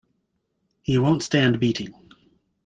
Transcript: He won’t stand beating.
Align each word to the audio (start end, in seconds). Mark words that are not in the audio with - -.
He 0.81 0.97
won’t 0.97 1.21
stand 1.21 1.59
beating. 1.59 1.93